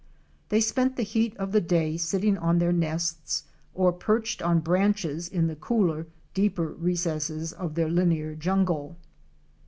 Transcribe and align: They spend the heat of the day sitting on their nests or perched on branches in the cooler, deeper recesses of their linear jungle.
They 0.49 0.61
spend 0.61 0.95
the 0.95 1.03
heat 1.03 1.37
of 1.37 1.51
the 1.51 1.61
day 1.61 1.95
sitting 1.95 2.35
on 2.35 2.57
their 2.57 2.71
nests 2.71 3.43
or 3.75 3.93
perched 3.93 4.41
on 4.41 4.59
branches 4.59 5.27
in 5.27 5.45
the 5.45 5.55
cooler, 5.55 6.07
deeper 6.33 6.69
recesses 6.69 7.53
of 7.53 7.75
their 7.75 7.87
linear 7.87 8.33
jungle. 8.33 8.97